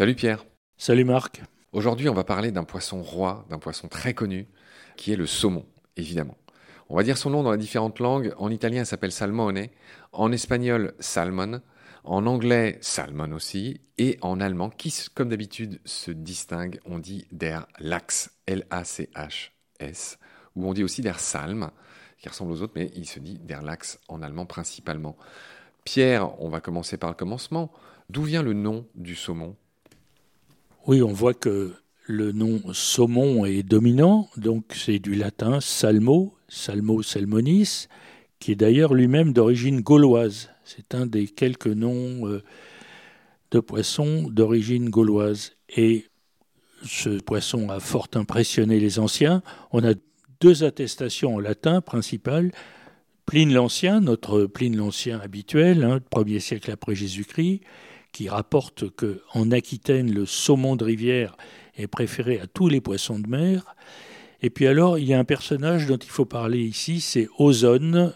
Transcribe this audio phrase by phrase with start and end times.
[0.00, 0.46] Salut Pierre.
[0.78, 1.42] Salut Marc.
[1.72, 4.48] Aujourd'hui, on va parler d'un poisson roi, d'un poisson très connu,
[4.96, 5.66] qui est le saumon,
[5.98, 6.38] évidemment.
[6.88, 8.32] On va dire son nom dans les différentes langues.
[8.38, 9.66] En italien, il s'appelle salmone.
[10.12, 11.60] En espagnol, salmon.
[12.04, 13.82] En anglais, salmon aussi.
[13.98, 20.18] Et en allemand, qui, comme d'habitude, se distingue, on dit der Lachs, L-A-C-H-S.
[20.56, 21.70] Ou on dit aussi der Salm,
[22.16, 25.18] qui ressemble aux autres, mais il se dit der Lachs en allemand principalement.
[25.84, 27.70] Pierre, on va commencer par le commencement.
[28.08, 29.56] D'où vient le nom du saumon?
[30.90, 31.72] Oui, on voit que
[32.08, 37.86] le nom saumon est dominant, donc c'est du latin salmo, salmo salmonis,
[38.40, 40.50] qui est d'ailleurs lui-même d'origine gauloise.
[40.64, 42.42] C'est un des quelques noms euh,
[43.52, 45.52] de poissons d'origine gauloise.
[45.68, 46.06] Et
[46.84, 49.44] ce poisson a fort impressionné les anciens.
[49.70, 49.94] On a
[50.40, 52.50] deux attestations en latin principales.
[53.26, 57.60] Pline l'Ancien, notre Pline l'Ancien habituel, hein, premier siècle après Jésus-Christ,
[58.12, 61.36] qui rapporte que en Aquitaine, le saumon de rivière
[61.76, 63.74] est préféré à tous les poissons de mer.
[64.42, 68.12] Et puis alors, il y a un personnage dont il faut parler ici, c'est Ozone,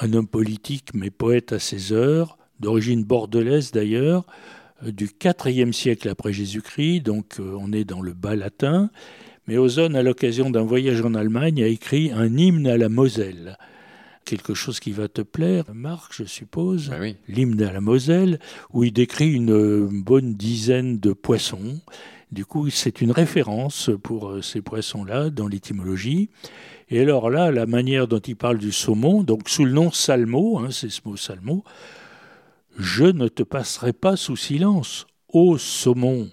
[0.00, 4.24] un homme politique mais poète à ses heures, d'origine bordelaise d'ailleurs,
[4.84, 8.90] euh, du IVe siècle après Jésus-Christ, donc euh, on est dans le bas latin.
[9.46, 13.58] Mais Ozone, à l'occasion d'un voyage en Allemagne, a écrit un hymne à la Moselle
[14.24, 18.38] quelque chose qui va te plaire, Marc, je suppose, ben l'hymne à la Moselle,
[18.72, 21.80] où il décrit une bonne dizaine de poissons.
[22.32, 26.30] Du coup, c'est une référence pour euh, ces poissons-là dans l'étymologie.
[26.90, 30.58] Et alors là, la manière dont il parle du saumon, donc sous le nom salmo,
[30.58, 31.62] hein, c'est ce mot salmo,
[32.76, 36.28] je ne te passerai pas sous silence, ô saumon,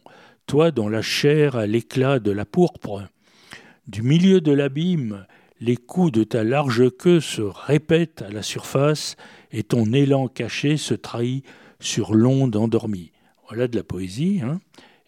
[0.48, 3.03] toi dont la chair a l'éclat de la pourpre.
[3.88, 5.26] Du milieu de l'abîme,
[5.62, 9.16] les coups de ta large queue se répètent à la surface
[9.52, 11.45] et ton élan caché se trahit
[11.80, 13.12] sur l'onde endormie.
[13.48, 14.60] Voilà de la poésie, hein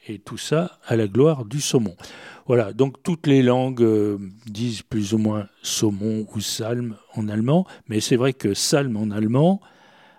[0.07, 1.95] et tout ça à la gloire du saumon.
[2.45, 7.65] Voilà, donc toutes les langues euh, disent plus ou moins saumon ou salme en allemand,
[7.87, 9.61] mais c'est vrai que salme en allemand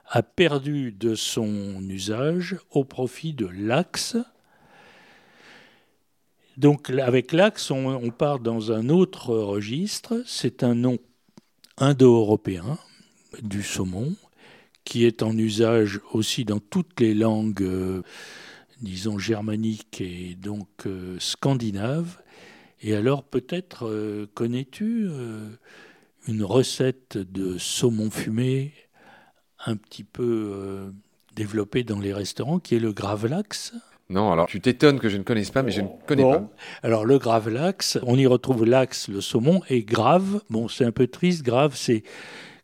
[0.08, 4.16] a perdu de son usage au profit de l'axe.
[6.56, 10.98] Donc avec l'axe, on, part dans un autre registre, c'est un nom
[11.78, 12.78] indo-européen
[13.42, 14.14] du saumon,
[14.84, 17.62] qui est en usage aussi dans toutes les langues.
[17.62, 18.02] Euh,
[18.80, 22.18] disons, germanique et donc euh, scandinave.
[22.82, 25.08] Et alors peut-être euh, connais-tu
[26.28, 28.72] une recette de saumon fumé
[29.66, 30.92] un petit peu
[31.34, 33.72] développée dans les restaurants qui est le gravlax?
[34.10, 36.46] Non, alors tu t'étonnes que je ne connaisse pas, mais je ne connais pas.
[36.82, 41.06] Alors le gravlax, on y retrouve l'axe, le saumon, et grave, bon c'est un peu
[41.06, 42.02] triste, grave c'est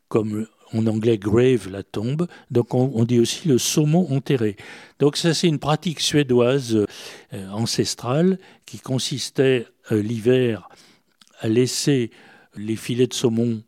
[0.09, 2.27] comme en anglais grave, la tombe.
[2.51, 4.57] Donc on, dit aussi le saumon enterré.
[4.99, 6.87] Donc ça c'est une pratique suédoise
[7.33, 10.69] euh, ancestrale qui consistait euh, l'hiver
[11.41, 12.11] à laisser
[12.57, 13.63] les filets de saumon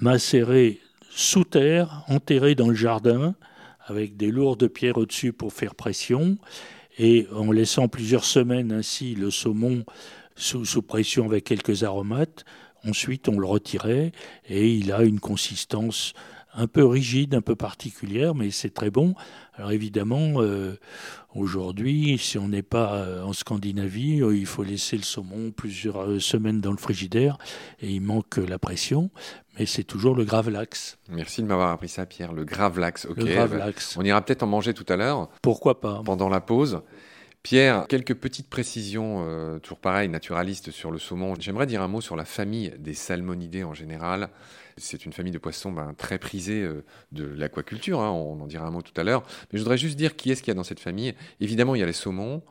[0.00, 0.80] macérés
[1.10, 3.34] sous terre, enterrés dans le jardin,
[3.86, 6.38] avec des lourdes pierres au-dessus pour faire pression,
[6.98, 9.84] et en laissant plusieurs semaines ainsi le saumon
[10.36, 12.44] sous, pression avec quelques aromates.
[12.86, 14.12] Ensuite, on le retirait
[14.48, 16.12] et il a une consistance
[16.54, 19.14] un peu rigide, un peu particulière, mais c'est très bon.
[19.54, 20.78] Alors évidemment, euh,
[21.34, 26.20] aujourd'hui, si on n'est pas euh, en Scandinavie, euh, il faut laisser le saumon plusieurs
[26.20, 27.38] semaines dans le frigidaire
[27.80, 29.10] et il manque la pression,
[29.58, 30.98] mais c'est toujours le gravlax.
[31.08, 32.32] Merci de m'avoir appris ça, Pierre.
[32.32, 33.16] Le gravlax, ok.
[33.18, 33.96] Le gravlax.
[33.96, 35.28] On ira peut-être en manger tout à l'heure.
[35.42, 36.82] Pourquoi pas Pendant la pause.
[37.44, 41.34] Pierre, quelques petites précisions, toujours pareil, naturalistes sur le saumon.
[41.38, 44.30] J'aimerais dire un mot sur la famille des salmonidés en général.
[44.78, 48.66] C'est une famille de poissons ben, très prisée euh, de l'aquaculture, hein, on en dira
[48.66, 49.22] un mot tout à l'heure.
[49.52, 51.14] Mais je voudrais juste dire qui est-ce qu'il y a dans cette famille.
[51.38, 52.42] Évidemment, il y a les saumons,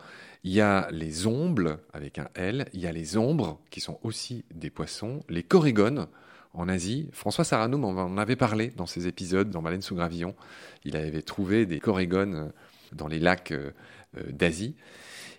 [0.44, 4.00] il y a les ombles avec un L, il y a les ombres qui sont
[4.04, 6.08] aussi des poissons, les corégones
[6.54, 7.10] en Asie.
[7.12, 10.36] François Sarano m'en avait parlé dans ses épisodes dans Baleine sous gravillon.
[10.86, 12.50] Il avait trouvé des corégones euh,
[12.94, 13.72] dans les lacs euh,
[14.30, 14.76] d'Asie.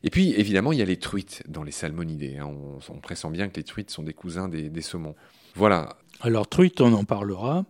[0.02, 2.36] Et puis, évidemment, il y a les truites dans les salmonidés.
[2.36, 2.50] Hein.
[2.88, 5.14] On, pressent bien que les truites sont des cousins des, des saumons.
[5.54, 7.64] Voilà, alors truite, on en parlera,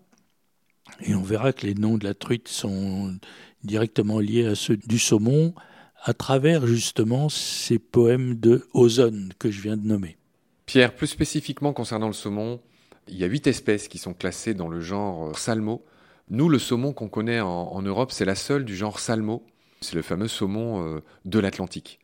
[1.01, 3.17] et on verra que les noms de la truite sont
[3.63, 5.55] directement liés à ceux du saumon
[6.03, 10.19] à travers justement ces poèmes de Ozone que je viens de nommer.
[10.67, 12.61] Pierre, plus spécifiquement concernant le saumon,
[13.09, 15.85] il y a huit espèces qui sont classées dans le genre euh, Salmo.
[16.31, 19.45] Nous, le saumon qu'on connaît en, Europe, c'est la seule du genre Salmo.
[19.85, 22.01] C'est le fameux saumon euh, de l'Atlantique.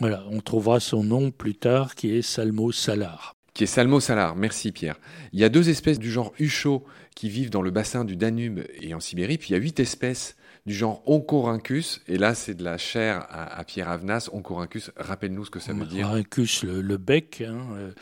[0.00, 4.34] Voilà, on trouvera son nom plus tard qui est Salmo salar qui est Salmo salar.
[4.34, 4.96] Merci Pierre.
[5.32, 6.84] Il y a deux espèces du genre Huchot
[7.14, 9.78] qui vivent dans le bassin du Danube et en Sibérie, puis il y a huit
[9.78, 10.36] espèces
[10.66, 12.00] du genre Oncorhynchus.
[12.08, 14.28] Et là, c'est de la chair à, Pierre Avenas.
[14.32, 16.08] Oncorhynchus, rappelle-nous ce que ça veut dire.
[16.08, 17.92] Oncorhynchus, le, le bec, hein, euh,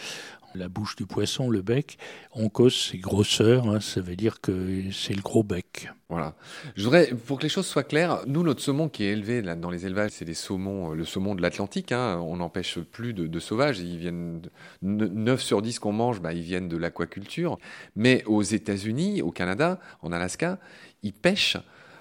[0.55, 1.99] la bouche du poisson, le bec.
[2.33, 5.91] Oncos, c'est grosseur, hein, ça veut dire que c'est le gros bec.
[6.09, 6.35] Voilà.
[6.77, 9.71] Je voudrais, pour que les choses soient claires, nous, notre saumon qui est élevé dans
[9.71, 11.91] les élevages, c'est des saumons, euh, le saumon de l'Atlantique.
[11.93, 13.81] Hein, on n'empêche plus de, sauvages.
[13.81, 14.43] Ils viennent,
[14.83, 17.59] 9 sur 10 qu'on mange, bah, ils viennent de l'aquaculture.
[17.97, 20.59] Mais aux États-Unis, au Canada, en Alaska,
[21.03, 21.57] ils pêchent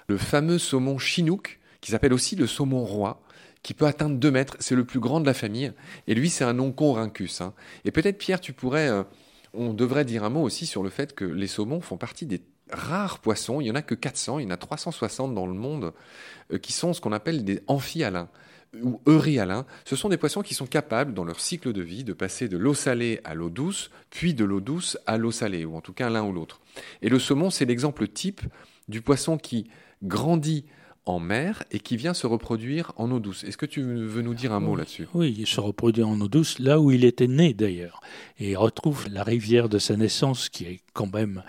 [0.08, 3.21] le fameux saumon chinook, qui s'appelle aussi le saumon roi,
[3.62, 4.56] qui peut atteindre 2 mètres.
[4.60, 5.72] C'est le plus grand de la famille.
[6.06, 7.40] Et lui, c'est un oncorhynchus.
[7.40, 7.52] Hein.
[7.84, 8.88] Et peut-être, Pierre, tu pourrais.
[8.88, 9.02] Euh,
[9.54, 12.40] on devrait dire un mot aussi sur le fait que les saumons font partie des
[12.70, 13.60] rares poissons.
[13.60, 15.92] Il n'y en a que 400, il y en a 360 dans le monde,
[16.52, 18.28] euh, qui sont ce qu'on appelle des amphihalins
[18.82, 19.66] ou euryhalins.
[19.84, 22.56] Ce sont des poissons qui sont capables, dans leur cycle de vie, de passer de
[22.56, 25.92] l'eau salée à l'eau douce, puis de l'eau douce à l'eau salée, ou en tout
[25.92, 26.60] cas l'un ou l'autre.
[27.02, 28.40] Et le saumon, c'est l'exemple type
[28.88, 29.68] du poisson qui
[30.02, 30.64] grandit
[31.04, 33.44] en mer et qui vient se reproduire en eau douce.
[33.44, 35.08] Est-ce que tu veux nous dire un mot là-dessus?
[35.14, 38.00] Oui, il se reproduit en eau douce, là où il était né d'ailleurs.
[38.38, 41.42] Et il retrouve la rivière de sa naissance qui est quand même...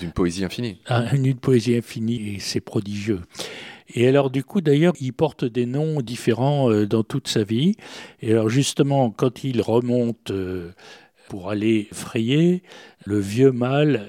[0.00, 0.78] D'une poésie infinie.
[1.12, 3.20] Une poésie infinie et c'est prodigieux.
[3.94, 7.76] Et alors du coup d'ailleurs, il porte des noms différents euh, dans toute sa vie.
[8.20, 10.72] Et alors justement, quand il remonte euh,
[11.30, 12.62] pour aller frayer,
[13.06, 14.08] le vieux mâle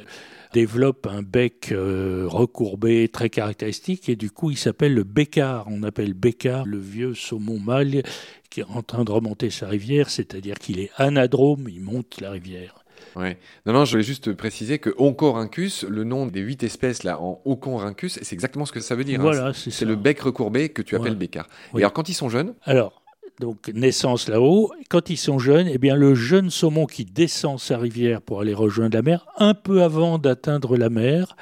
[0.54, 5.66] développe un bec euh, recourbé très caractéristique et du coup il s'appelle le bécard.
[5.70, 8.04] On appelle bécard le vieux saumon mâle
[8.50, 12.32] qui est en train de remonter sa rivière, c'est-à-dire qu'il est anadrome, il monte la
[12.32, 12.84] rivière.
[13.16, 13.38] Ouais.
[13.66, 17.42] Non, non, je voulais juste préciser que Oncorhynchus, le nom des huit espèces là en
[17.46, 19.20] Oncorhynchus, c'est exactement ce que ça veut dire.
[19.20, 19.24] Hein.
[19.24, 21.48] Voilà, c'est C'est le bec recourbé que tu appelles bécard.
[21.76, 22.54] Et alors quand ils sont jeunes?
[22.64, 22.99] Alors,
[23.40, 24.72] donc naissance là-haut.
[24.90, 28.54] Quand ils sont jeunes, eh bien le jeune saumon qui descend sa rivière pour aller
[28.54, 31.36] rejoindre la mer, un peu avant d'atteindre la mer,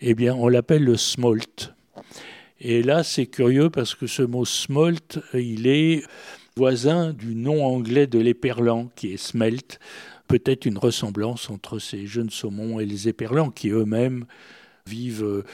[0.00, 1.74] eh bien on l'appelle le smolt.
[2.60, 6.02] Et là, c'est curieux parce que ce mot smolt, il est
[6.56, 9.78] voisin du nom anglais de l'éperlan qui est smelt.
[10.26, 14.24] Peut-être une ressemblance entre ces jeunes saumons et les éperlans qui eux-mêmes
[14.86, 15.44] vivent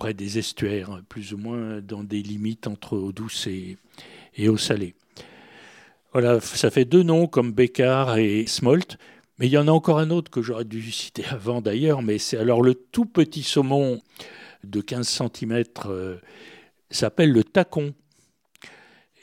[0.00, 3.76] près des estuaires, plus ou moins dans des limites entre eau douce et,
[4.34, 4.94] et eau salée.
[6.12, 8.96] Voilà, ça fait deux noms comme Bécard et Smolt.
[9.38, 12.18] Mais il y en a encore un autre que j'aurais dû citer avant d'ailleurs, mais
[12.18, 14.00] c'est alors le tout petit saumon
[14.64, 16.16] de 15 cm euh,
[16.90, 17.94] s'appelle le tacon.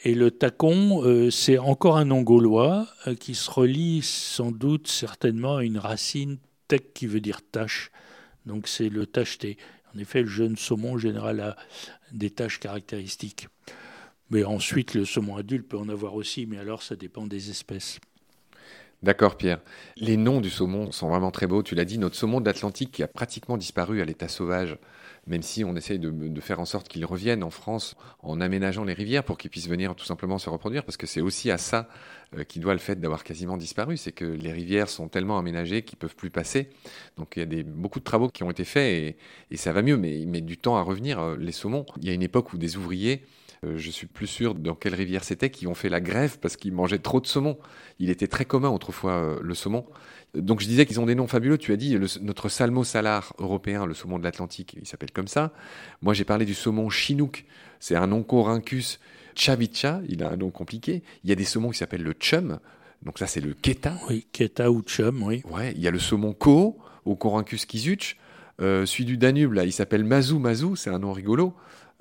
[0.03, 4.87] Et le tacon, euh, c'est encore un nom gaulois euh, qui se relie sans doute
[4.87, 6.37] certainement à une racine
[6.67, 7.91] tec qui veut dire tache.
[8.45, 9.57] Donc c'est le tacheté.
[9.95, 11.55] En effet, le jeune saumon en général a
[12.11, 13.47] des taches caractéristiques.
[14.29, 17.99] Mais ensuite, le saumon adulte peut en avoir aussi, mais alors ça dépend des espèces.
[19.03, 19.59] D'accord, Pierre.
[19.95, 21.61] Les noms du saumon sont vraiment très beaux.
[21.61, 24.77] Tu l'as dit, notre saumon de l'Atlantique qui a pratiquement disparu à l'état sauvage,
[25.27, 28.93] même si on essaye de, faire en sorte qu'il revienne en France en aménageant les
[28.93, 31.89] rivières pour qu'il puisse venir tout simplement se reproduire, parce que c'est aussi à ça
[32.35, 35.81] euh, qui doit le fait d'avoir quasiment disparu, c'est que les rivières sont tellement aménagées
[35.83, 36.69] qu'ils peuvent plus passer.
[37.17, 39.17] Donc il y a des, beaucoup de travaux qui ont été faits
[39.51, 41.19] et, ça va mieux, mais il met du temps à revenir.
[41.19, 43.25] Euh, les saumons, il y a une époque où des ouvriers
[43.63, 46.73] je suis plus sûr dans quelle rivière c'était, qui ont fait la grève parce qu'ils
[46.73, 47.57] mangeaient trop de saumon.
[47.99, 49.85] Il était très commun autrefois euh, le saumon.
[50.35, 51.57] Donc je disais qu'ils ont des noms fabuleux.
[51.57, 55.53] Tu as dit notre salmo salar européen, le saumon de l'Atlantique, il s'appelle comme ça.
[56.01, 57.45] Moi j'ai parlé du saumon chinook,
[57.79, 58.99] c'est un oncorhynchus
[59.35, 61.03] chavicha, il a un nom compliqué.
[61.23, 62.59] Il y a des saumons qui s'appellent le chum,
[63.03, 63.95] donc ça c'est le keta.
[64.09, 65.41] Oui, keta ou chum, oui.
[65.49, 68.17] Ouais, il y a le saumon ko, Oncorhynchus kizuch.
[68.59, 71.53] Euh, celui du Danube, là, il s'appelle Mazou Mazou, c'est un nom rigolo.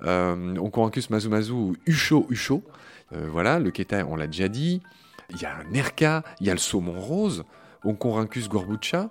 [0.03, 2.63] Euh, Oncorhynchus Mazumazu ou Ucho Ucho.
[3.13, 4.81] Euh, voilà, le keta, on l'a déjà dit.
[5.29, 7.43] Il y a un nerka, il y a le saumon rose,
[7.83, 9.09] Oncorhynchus gorbucha.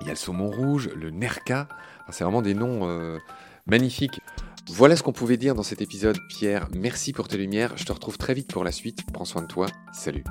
[0.00, 1.68] Il y a le saumon rouge, le nerka.
[2.10, 3.18] c'est vraiment des noms euh,
[3.66, 4.20] magnifiques.
[4.68, 6.18] Voilà ce qu'on pouvait dire dans cet épisode.
[6.28, 7.72] Pierre, merci pour tes lumières.
[7.76, 9.04] Je te retrouve très vite pour la suite.
[9.12, 9.66] Prends soin de toi.
[9.92, 10.24] Salut.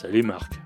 [0.00, 0.65] Salut Marc.